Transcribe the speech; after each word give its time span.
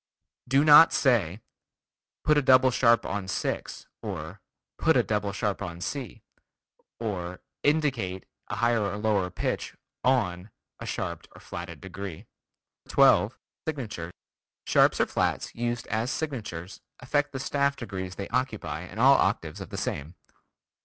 Do 0.47 0.65
not 0.65 0.91
say: 0.93 1.41
"Put 2.23 2.35
a 2.35 2.41
double 2.41 2.71
sharp 2.71 3.05
on 3.05 3.27
6" 3.27 3.85
or 4.01 4.41
"put 4.79 4.97
a 4.97 5.03
double 5.03 5.31
sharp 5.31 5.61
on 5.61 5.79
C," 5.79 6.23
or 6.99 7.39
"indicate" 7.61 8.25
a 8.47 8.55
higher 8.55 8.81
or 8.81 8.97
lower 8.97 9.29
pitch 9.29 9.75
"on" 10.03 10.49
a 10.79 10.87
sharped 10.87 11.27
or 11.35 11.39
flatted 11.39 11.81
degree. 11.81 12.25
12. 12.87 13.37
Signature: 13.67 14.09
Sharps 14.65 14.99
or 14.99 15.05
flats 15.05 15.53
used 15.53 15.85
as 15.85 16.09
signatures 16.09 16.81
affect 16.99 17.31
the 17.31 17.39
staff 17.39 17.75
degrees 17.75 18.15
they 18.15 18.27
occupy 18.29 18.79
and 18.81 18.99
all 18.99 19.19
octaves 19.19 19.61
of 19.61 19.69
the 19.69 19.77
same. 19.77 20.15